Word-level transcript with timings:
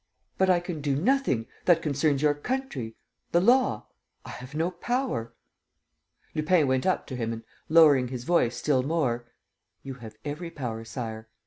But 0.39 0.49
I 0.49 0.59
can 0.59 0.81
do 0.81 0.95
nothing.... 0.95 1.45
That 1.65 1.83
concerns 1.83 2.23
your 2.23 2.33
country... 2.33 2.95
the 3.33 3.39
law.... 3.39 3.85
I 4.25 4.31
have 4.31 4.55
no 4.55 4.71
power." 4.71 5.35
Lupin 6.33 6.65
went 6.65 6.87
up 6.87 7.05
to 7.05 7.15
him 7.15 7.31
and, 7.31 7.43
lowering 7.69 8.07
his 8.07 8.23
voice 8.23 8.57
still 8.57 8.81
more: 8.81 9.27
"You 9.83 9.93
have 9.93 10.15
every 10.25 10.49
power, 10.49 10.83
Sire. 10.85 11.29